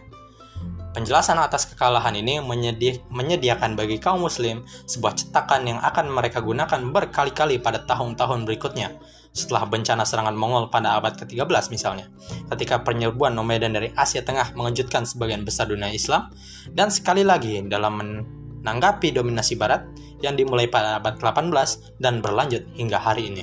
[0.92, 6.80] Penjelasan atas kekalahan ini menyedi menyediakan bagi kaum muslim sebuah cetakan yang akan mereka gunakan
[6.92, 8.94] berkali-kali pada tahun-tahun berikutnya
[9.34, 12.06] setelah bencana serangan Mongol pada abad ke-13 misalnya,
[12.54, 16.30] ketika penyerbuan nomaden dari Asia Tengah mengejutkan sebagian besar dunia Islam,
[16.70, 19.82] dan sekali lagi dalam menanggapi dominasi Barat
[20.22, 23.42] yang dimulai pada abad ke-18 dan berlanjut hingga hari ini.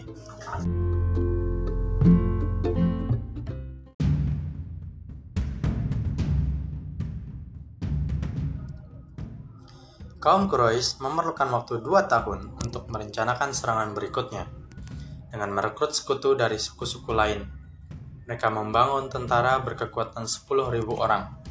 [10.21, 14.60] Kaum Quraisy memerlukan waktu dua tahun untuk merencanakan serangan berikutnya
[15.31, 17.41] dengan merekrut sekutu dari suku-suku lain.
[18.27, 21.41] Mereka membangun tentara berkekuatan 10.000 orang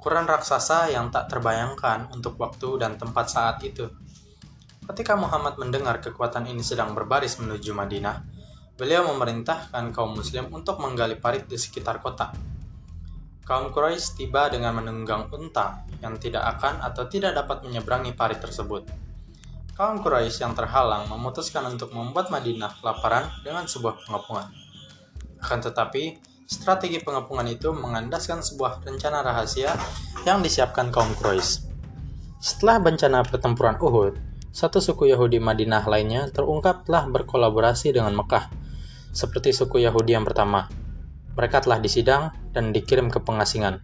[0.00, 3.84] ukuran raksasa yang tak terbayangkan untuk waktu dan tempat saat itu.
[4.88, 8.24] Ketika Muhammad mendengar kekuatan ini sedang berbaris menuju Madinah,
[8.80, 12.32] beliau memerintahkan kaum muslim untuk menggali parit di sekitar kota.
[13.44, 18.88] Kaum Quraisy tiba dengan menunggang unta yang tidak akan atau tidak dapat menyeberangi parit tersebut.
[19.80, 24.52] Kaum Quraisy yang terhalang memutuskan untuk membuat Madinah kelaparan dengan sebuah pengepungan.
[25.40, 29.72] Akan tetapi, Strategi pengepungan itu mengandaskan sebuah rencana rahasia
[30.28, 31.64] yang disiapkan kaum Quraisy.
[32.44, 34.20] Setelah bencana pertempuran Uhud,
[34.52, 38.52] satu suku Yahudi Madinah lainnya terungkap telah berkolaborasi dengan Mekah,
[39.16, 40.68] seperti suku Yahudi yang pertama.
[41.40, 43.80] Mereka telah disidang dan dikirim ke pengasingan.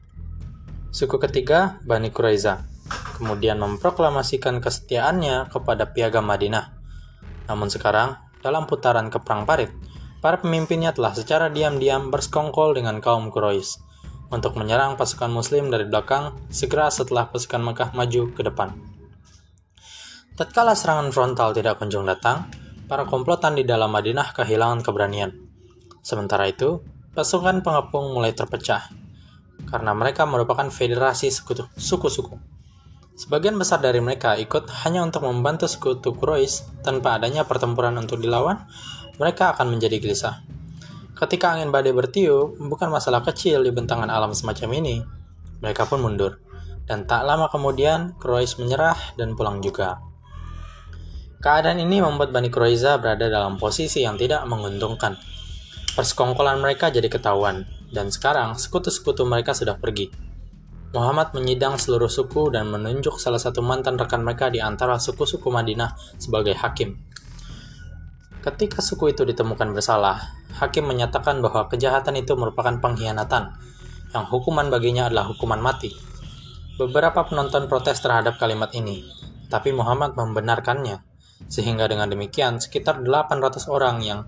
[0.93, 2.76] Suku ketiga, Bani Quraiza,
[3.17, 6.77] kemudian memproklamasikan kesetiaannya kepada piagam Madinah.
[7.49, 9.73] Namun sekarang, dalam putaran ke perang parit,
[10.21, 13.81] para pemimpinnya telah secara diam-diam bersekongkol dengan kaum Quraisy
[14.29, 18.75] untuk menyerang pasukan muslim dari belakang segera setelah pasukan Mekah maju ke depan.
[20.37, 22.53] Tatkala serangan frontal tidak kunjung datang,
[22.87, 25.33] para komplotan di dalam Madinah kehilangan keberanian.
[26.05, 26.85] Sementara itu,
[27.17, 29.07] pasukan pengepung mulai terpecah
[29.67, 31.33] karena mereka merupakan federasi
[31.75, 32.56] suku-suku.
[33.17, 38.69] Sebagian besar dari mereka ikut hanya untuk membantu sekutu Quraisy tanpa adanya pertempuran untuk dilawan
[39.17, 40.45] mereka akan menjadi gelisah.
[41.17, 45.01] Ketika angin badai bertiup, bukan masalah kecil di bentangan alam semacam ini.
[45.65, 46.45] Mereka pun mundur.
[46.85, 49.97] Dan tak lama kemudian, Quraisy menyerah dan pulang juga.
[51.41, 55.17] Keadaan ini membuat Bani Quraiza berada dalam posisi yang tidak menguntungkan.
[55.97, 60.26] Persekongkolan mereka jadi ketahuan, dan sekarang sekutu-sekutu mereka sudah pergi.
[60.97, 65.93] Muhammad menyidang seluruh suku dan menunjuk salah satu mantan rekan mereka di antara suku-suku Madinah
[66.17, 66.97] sebagai hakim.
[68.41, 70.17] Ketika suku itu ditemukan bersalah,
[70.57, 73.61] hakim menyatakan bahwa kejahatan itu merupakan pengkhianatan,
[74.17, 75.93] yang hukuman baginya adalah hukuman mati.
[76.81, 79.05] Beberapa penonton protes terhadap kalimat ini,
[79.53, 81.05] tapi Muhammad membenarkannya,
[81.45, 84.25] sehingga dengan demikian sekitar 800 orang yang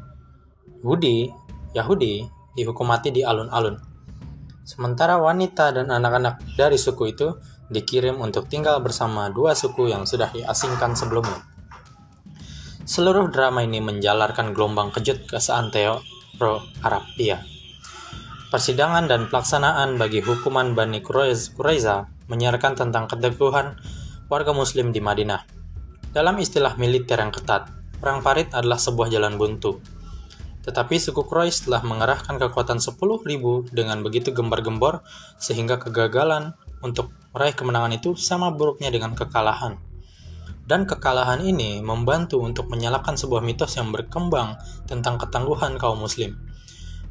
[0.85, 1.33] Budi
[1.73, 3.88] Yahudi dihukum mati di alun-alun.
[4.69, 7.41] Sementara wanita dan anak-anak dari suku itu
[7.73, 11.41] dikirim untuk tinggal bersama dua suku yang sudah diasingkan sebelumnya.
[12.85, 16.05] Seluruh drama ini menjalarkan gelombang kejut ke seantero
[16.85, 17.41] Arabia.
[18.53, 23.73] Persidangan dan pelaksanaan bagi hukuman Bani Quraiza menyiarkan tentang keteguhan
[24.29, 25.49] warga muslim di Madinah.
[26.13, 27.73] Dalam istilah militer yang ketat,
[28.05, 29.81] perang Parit adalah sebuah jalan buntu.
[30.69, 33.01] Tetapi suku Quraisy telah mengerahkan kekuatan 10.000
[33.73, 35.01] dengan begitu gembar-gembor
[35.41, 36.53] sehingga kegagalan
[36.85, 39.81] untuk meraih kemenangan itu sama buruknya dengan kekalahan.
[40.69, 46.37] Dan kekalahan ini membantu untuk menyalakan sebuah mitos yang berkembang tentang ketangguhan kaum muslim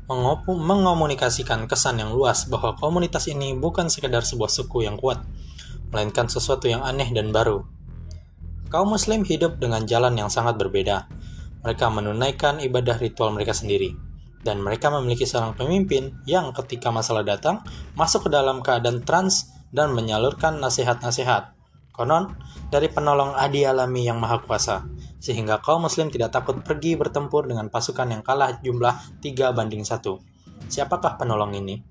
[0.08, 5.20] mengomunikasikan kesan yang luas bahwa komunitas ini bukan sekedar sebuah suku yang kuat,
[5.92, 7.68] melainkan sesuatu yang aneh dan baru.
[8.72, 11.12] Kaum muslim hidup dengan jalan yang sangat berbeda.
[11.68, 13.92] Mereka menunaikan ibadah ritual mereka sendiri,
[14.40, 17.60] dan mereka memiliki seorang pemimpin yang ketika masalah datang,
[17.92, 21.52] masuk ke dalam keadaan trans dan menyalurkan nasihat-nasihat.
[21.92, 22.40] Konon,
[22.72, 24.88] dari penolong adi alami yang maha kuasa,
[25.20, 30.72] sehingga kaum muslim tidak takut pergi bertempur dengan pasukan yang kalah jumlah 3 banding 1.
[30.72, 31.84] Siapakah penolong ini?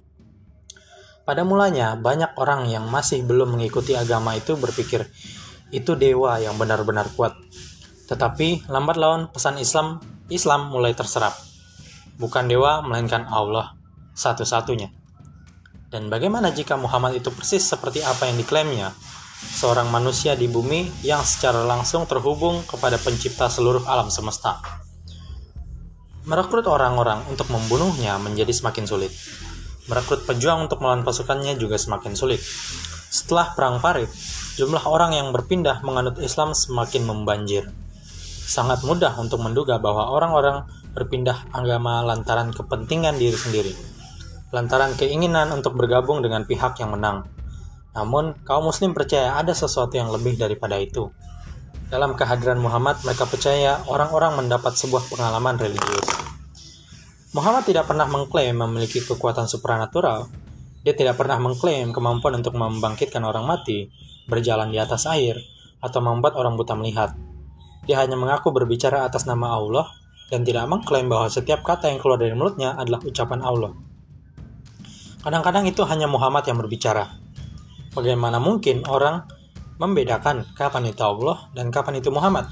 [1.29, 5.05] Pada mulanya, banyak orang yang masih belum mengikuti agama itu berpikir,
[5.69, 7.37] itu dewa yang benar-benar kuat.
[8.07, 9.99] Tetapi, lambat laun pesan Islam,
[10.31, 11.35] Islam mulai terserap.
[12.17, 13.75] Bukan dewa, melainkan Allah,
[14.15, 14.89] satu-satunya.
[15.91, 18.95] Dan bagaimana jika Muhammad itu persis seperti apa yang diklaimnya?
[19.37, 24.61] seorang manusia di bumi yang secara langsung terhubung kepada pencipta seluruh alam semesta.
[26.27, 29.13] Merekrut orang-orang untuk membunuhnya menjadi semakin sulit.
[29.87, 32.43] Merekrut pejuang untuk melawan pasukannya juga semakin sulit.
[33.07, 34.11] Setelah Perang Parit,
[34.59, 37.71] jumlah orang yang berpindah menganut Islam semakin membanjir.
[38.47, 43.75] Sangat mudah untuk menduga bahwa orang-orang berpindah agama lantaran kepentingan diri sendiri,
[44.55, 47.27] lantaran keinginan untuk bergabung dengan pihak yang menang,
[47.97, 51.09] namun, kaum muslim percaya ada sesuatu yang lebih daripada itu.
[51.89, 56.05] Dalam kehadiran Muhammad, mereka percaya orang-orang mendapat sebuah pengalaman religius.
[57.33, 60.29] Muhammad tidak pernah mengklaim memiliki kekuatan supranatural.
[60.85, 63.89] Dia tidak pernah mengklaim kemampuan untuk membangkitkan orang mati,
[64.29, 65.41] berjalan di atas air,
[65.81, 67.17] atau membuat orang buta melihat.
[67.87, 69.87] Dia hanya mengaku berbicara atas nama Allah
[70.29, 73.73] dan tidak mengklaim bahwa setiap kata yang keluar dari mulutnya adalah ucapan Allah.
[75.23, 77.27] Kadang-kadang itu hanya Muhammad yang berbicara,
[77.97, 79.25] Bagaimana mungkin orang
[79.81, 82.45] membedakan kapan itu Allah dan kapan itu Muhammad?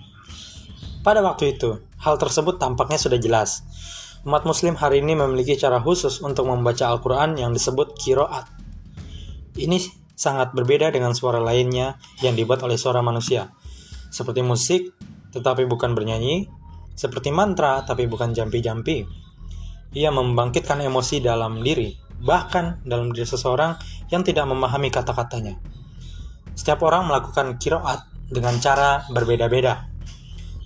[1.04, 3.60] Pada waktu itu, hal tersebut tampaknya sudah jelas.
[4.24, 8.48] Umat muslim hari ini memiliki cara khusus untuk membaca Al-Quran yang disebut kiroat.
[9.52, 9.76] Ini
[10.16, 13.52] sangat berbeda dengan suara lainnya yang dibuat oleh suara manusia.
[14.12, 14.92] Seperti musik,
[15.32, 16.44] tetapi bukan bernyanyi.
[16.92, 19.08] Seperti mantra, tapi bukan jampi-jampi.
[19.96, 23.80] Ia membangkitkan emosi dalam diri, bahkan dalam diri seseorang
[24.12, 25.56] yang tidak memahami kata-katanya.
[26.52, 29.88] Setiap orang melakukan kiroat dengan cara berbeda-beda,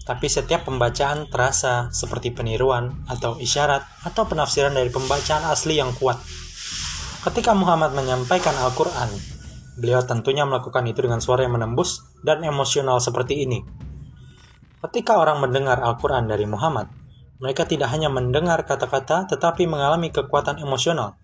[0.06, 6.18] tapi setiap pembacaan terasa seperti peniruan atau isyarat atau penafsiran dari pembacaan asli yang kuat.
[7.26, 9.10] Ketika Muhammad menyampaikan Al-Quran,
[9.76, 13.60] beliau tentunya melakukan itu dengan suara yang menembus dan emosional seperti ini.
[14.80, 16.88] Ketika orang mendengar Al-Quran dari Muhammad,
[17.38, 21.20] mereka tidak hanya mendengar kata-kata tetapi mengalami kekuatan emosional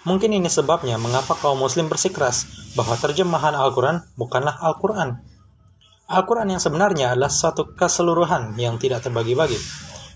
[0.00, 5.20] Mungkin ini sebabnya mengapa kaum muslim bersikeras bahwa terjemahan Al-Quran bukanlah Al-Quran.
[6.08, 9.60] Al-Quran yang sebenarnya adalah suatu keseluruhan yang tidak terbagi-bagi.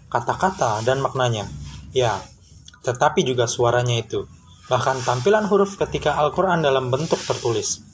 [0.08, 1.44] Kata-kata dan maknanya.
[1.92, 2.16] Ya,
[2.80, 4.24] tetapi juga suaranya itu.
[4.64, 7.84] Bahkan tampilan huruf ketika Al-Quran dalam bentuk tertulis.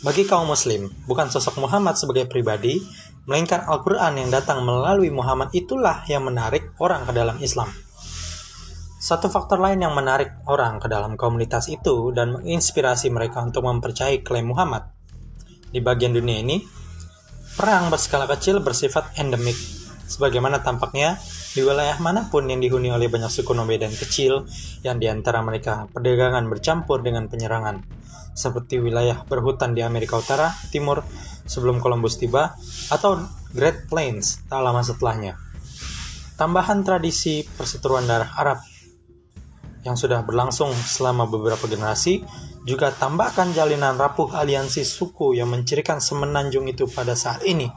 [0.00, 2.80] Bagi kaum muslim, bukan sosok Muhammad sebagai pribadi,
[3.28, 7.68] melainkan Al-Quran yang datang melalui Muhammad itulah yang menarik orang ke dalam Islam.
[9.00, 14.20] Satu faktor lain yang menarik orang ke dalam komunitas itu dan menginspirasi mereka untuk mempercayai
[14.20, 14.92] klaim Muhammad.
[15.72, 16.60] Di bagian dunia ini,
[17.56, 19.56] perang berskala kecil bersifat endemik.
[20.04, 21.16] Sebagaimana tampaknya
[21.50, 24.46] di wilayah mana pun yang dihuni oleh banyak suku nomaden kecil
[24.86, 27.82] yang di antara mereka perdagangan bercampur dengan penyerangan.
[28.30, 31.02] Seperti wilayah berhutan di Amerika Utara, Timur,
[31.44, 32.54] sebelum Columbus tiba,
[32.94, 33.18] atau
[33.50, 35.34] Great Plains tak lama setelahnya.
[36.38, 38.62] Tambahan tradisi perseteruan darah Arab
[39.84, 42.24] yang sudah berlangsung selama beberapa generasi,
[42.68, 47.68] juga tambahkan jalinan rapuh aliansi suku yang mencirikan semenanjung itu pada saat ini.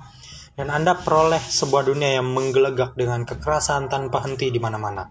[0.53, 5.09] Dan Anda peroleh sebuah dunia yang menggelegak dengan kekerasan tanpa henti di mana-mana.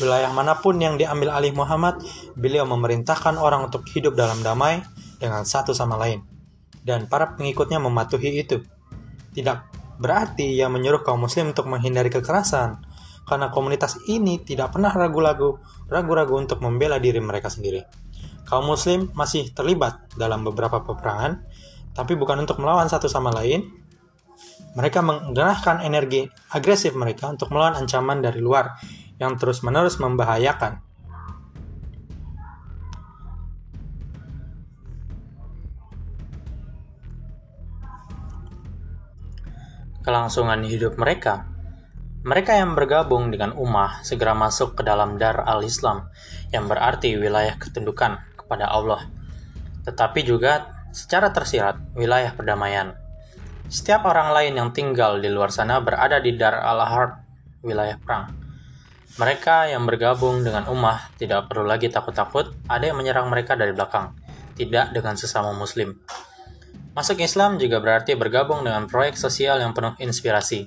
[0.00, 2.00] Wilayah mana pun yang diambil alih Muhammad,
[2.32, 4.80] beliau memerintahkan orang untuk hidup dalam damai
[5.20, 6.24] dengan satu sama lain.
[6.80, 8.64] Dan para pengikutnya mematuhi itu.
[9.36, 9.58] Tidak
[10.00, 12.80] berarti ia menyuruh kaum muslim untuk menghindari kekerasan,
[13.28, 15.60] karena komunitas ini tidak pernah ragu-ragu
[15.92, 17.84] ragu-ragu untuk membela diri mereka sendiri.
[18.48, 21.44] Kaum muslim masih terlibat dalam beberapa peperangan,
[21.92, 23.79] tapi bukan untuk melawan satu sama lain.
[24.74, 28.78] Mereka menggerakkan energi agresif mereka untuk melawan ancaman dari luar
[29.18, 30.78] yang terus-menerus membahayakan.
[40.00, 41.50] Kelangsungan hidup mereka
[42.20, 46.12] mereka yang bergabung dengan Ummah segera masuk ke dalam Dar al-Islam,
[46.52, 49.08] yang berarti wilayah ketundukan kepada Allah,
[49.88, 52.99] tetapi juga secara tersirat wilayah perdamaian.
[53.70, 57.22] Setiap orang lain yang tinggal di luar sana berada di Dar al-Harb,
[57.62, 58.34] wilayah perang.
[59.14, 64.18] Mereka yang bergabung dengan Ummah tidak perlu lagi takut-takut ada yang menyerang mereka dari belakang,
[64.58, 66.02] tidak dengan sesama Muslim.
[66.98, 70.66] Masuk Islam juga berarti bergabung dengan proyek sosial yang penuh inspirasi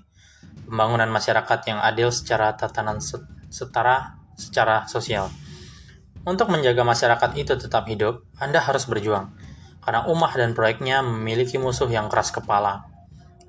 [0.63, 3.03] pembangunan masyarakat yang adil secara tatanan
[3.51, 5.27] setara secara sosial.
[6.23, 9.35] Untuk menjaga masyarakat itu tetap hidup, Anda harus berjuang,
[9.83, 12.92] karena Ummah dan proyeknya memiliki musuh yang keras kepala.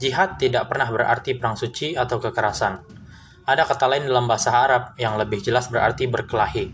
[0.04, 2.84] Jihad tidak pernah berarti perang suci atau kekerasan.
[3.48, 6.68] Ada kata lain dalam bahasa Arab yang lebih jelas berarti berkelahi,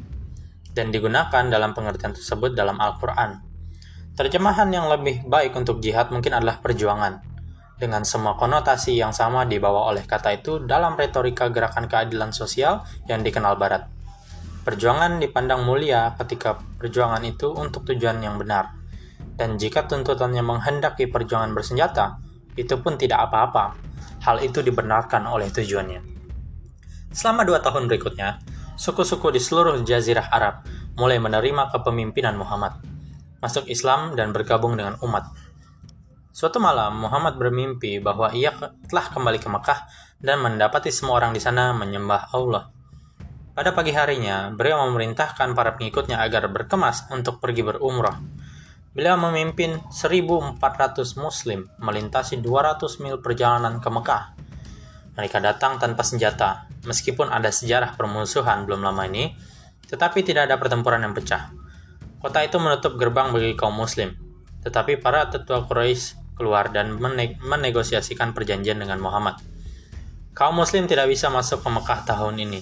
[0.75, 3.39] dan digunakan dalam pengertian tersebut dalam Al-Quran.
[4.19, 7.23] Terjemahan yang lebih baik untuk jihad mungkin adalah perjuangan,
[7.79, 13.23] dengan semua konotasi yang sama dibawa oleh kata itu dalam retorika gerakan keadilan sosial yang
[13.23, 13.87] dikenal Barat.
[14.67, 18.75] Perjuangan dipandang mulia ketika perjuangan itu untuk tujuan yang benar,
[19.39, 23.77] dan jika tuntutannya menghendaki perjuangan bersenjata, itu pun tidak apa-apa.
[24.23, 26.03] Hal itu dibenarkan oleh tujuannya.
[27.11, 28.41] Selama dua tahun berikutnya,
[28.79, 32.79] suku-suku di seluruh Jazirah Arab mulai menerima kepemimpinan Muhammad,
[33.43, 35.31] masuk Islam dan bergabung dengan umat
[36.31, 38.55] Suatu malam, Muhammad bermimpi bahwa ia
[38.87, 39.81] telah kembali ke Mekah
[40.23, 42.71] dan mendapati semua orang di sana menyembah Allah.
[43.51, 48.23] Pada pagi harinya, beliau memerintahkan para pengikutnya agar berkemas untuk pergi berumrah.
[48.91, 50.59] Beliau memimpin 1.400
[51.15, 54.35] muslim melintasi 200 mil perjalanan ke Mekah.
[55.15, 59.31] Mereka datang tanpa senjata, meskipun ada sejarah permusuhan belum lama ini,
[59.87, 61.55] tetapi tidak ada pertempuran yang pecah.
[62.19, 64.11] Kota itu menutup gerbang bagi kaum muslim,
[64.67, 66.99] tetapi para tetua Quraisy keluar dan
[67.39, 69.39] menegosiasikan perjanjian dengan Muhammad.
[70.35, 72.59] Kaum muslim tidak bisa masuk ke Mekah tahun ini,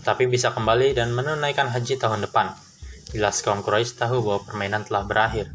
[0.00, 2.71] tetapi bisa kembali dan menunaikan haji tahun depan.
[3.12, 5.52] Jelas kaum Quraisy tahu bahwa permainan telah berakhir.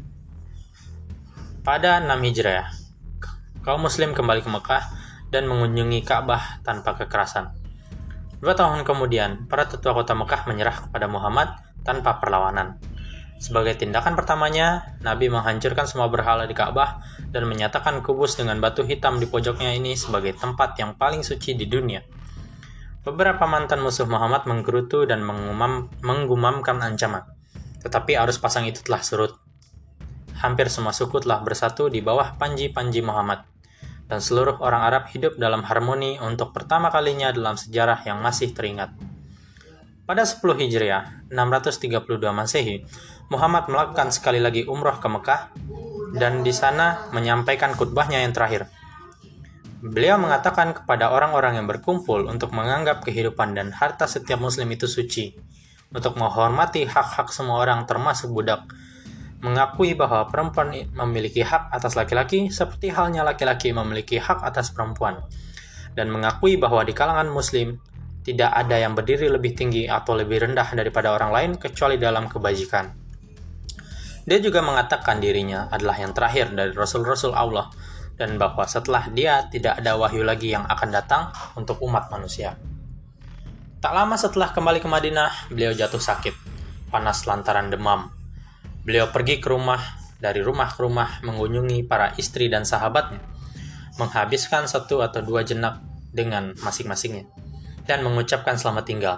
[1.66, 2.70] Pada 6 Hijriah,
[3.66, 4.84] kaum muslim kembali ke Mekah
[5.34, 7.50] dan mengunjungi Ka'bah tanpa kekerasan.
[8.38, 12.78] Dua tahun kemudian, para tetua kota Mekah menyerah kepada Muhammad tanpa perlawanan.
[13.42, 17.02] Sebagai tindakan pertamanya, Nabi menghancurkan semua berhala di Ka'bah
[17.34, 21.66] dan menyatakan kubus dengan batu hitam di pojoknya ini sebagai tempat yang paling suci di
[21.66, 22.06] dunia.
[23.02, 27.37] Beberapa mantan musuh Muhammad menggerutu dan mengumam, menggumamkan ancaman.
[27.88, 29.32] Tetapi arus pasang itu telah surut.
[30.44, 33.48] Hampir semua suku telah bersatu di bawah panji-panji Muhammad.
[34.04, 38.92] Dan seluruh orang Arab hidup dalam harmoni untuk pertama kalinya dalam sejarah yang masih teringat.
[40.04, 42.84] Pada 10 Hijriah, 632 Masehi,
[43.32, 45.52] Muhammad melakukan sekali lagi umroh ke Mekah
[46.12, 48.68] dan di sana menyampaikan khutbahnya yang terakhir.
[49.80, 55.38] Beliau mengatakan kepada orang-orang yang berkumpul untuk menganggap kehidupan dan harta setiap muslim itu suci,
[55.92, 58.68] untuk menghormati hak-hak semua orang termasuk budak,
[59.40, 65.22] mengakui bahwa perempuan memiliki hak atas laki-laki seperti halnya laki-laki memiliki hak atas perempuan,
[65.94, 67.78] dan mengakui bahwa di kalangan muslim
[68.26, 72.92] tidak ada yang berdiri lebih tinggi atau lebih rendah daripada orang lain kecuali dalam kebajikan.
[74.28, 77.72] Dia juga mengatakan dirinya adalah yang terakhir dari rasul-rasul Allah
[78.20, 82.52] dan bahwa setelah dia tidak ada wahyu lagi yang akan datang untuk umat manusia.
[83.78, 86.34] Tak lama setelah kembali ke Madinah, beliau jatuh sakit,
[86.90, 88.10] panas lantaran demam.
[88.82, 89.78] Beliau pergi ke rumah,
[90.18, 93.22] dari rumah ke rumah mengunjungi para istri dan sahabatnya,
[94.02, 95.78] menghabiskan satu atau dua jenak
[96.10, 97.30] dengan masing-masingnya
[97.86, 99.16] dan mengucapkan selamat tinggal.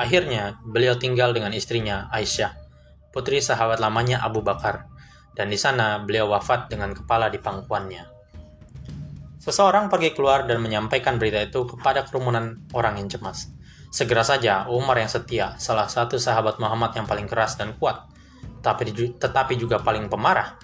[0.00, 2.56] Akhirnya, beliau tinggal dengan istrinya, Aisyah,
[3.12, 4.88] putri sahabat lamanya Abu Bakar,
[5.36, 8.08] dan di sana beliau wafat dengan kepala di pangkuannya.
[9.44, 13.52] Seseorang pergi keluar dan menyampaikan berita itu kepada kerumunan orang yang cemas.
[13.94, 18.10] Segera saja, Umar yang setia, salah satu sahabat Muhammad yang paling keras dan kuat,
[18.58, 18.90] tetapi,
[19.22, 20.58] tetapi juga paling pemarah,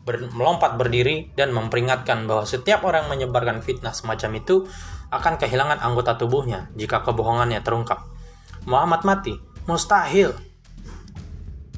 [0.00, 4.64] ber, melompat berdiri dan memperingatkan bahwa setiap orang menyebarkan fitnah semacam itu
[5.12, 8.00] akan kehilangan anggota tubuhnya jika kebohongannya terungkap.
[8.64, 9.36] Muhammad mati,
[9.68, 10.32] mustahil.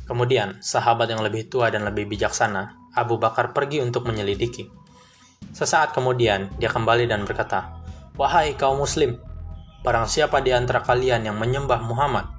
[0.07, 4.71] Kemudian, sahabat yang lebih tua dan lebih bijaksana, Abu Bakar pergi untuk menyelidiki.
[5.51, 7.75] Sesaat kemudian, dia kembali dan berkata,
[8.15, 9.19] "Wahai kaum muslim,
[9.83, 12.31] Barang siapa di antara kalian yang menyembah Muhammad,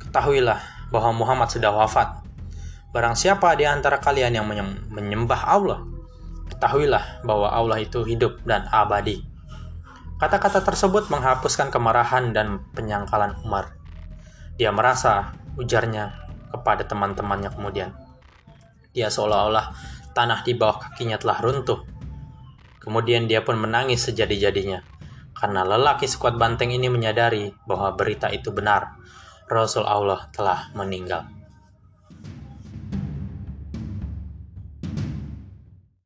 [0.00, 2.24] ketahuilah bahwa Muhammad sudah wafat.
[2.96, 4.48] Barang siapa di antara kalian yang
[4.88, 5.84] menyembah Allah,
[6.48, 9.20] ketahuilah bahwa Allah itu hidup dan abadi.
[10.16, 13.76] Kata-kata tersebut menghapuskan kemarahan dan penyangkalan Umar.
[14.56, 16.16] Dia merasa, ujarnya
[16.48, 17.92] kepada teman-temannya kemudian.
[18.96, 19.76] Dia seolah-olah
[20.16, 21.84] tanah di bawah kakinya telah runtuh.
[22.80, 24.80] Kemudian dia pun menangis sejadi-jadinya,
[25.36, 28.96] karena lelaki sekuat banteng ini menyadari bahwa berita itu benar.
[29.46, 31.35] Rasul Allah telah meninggal.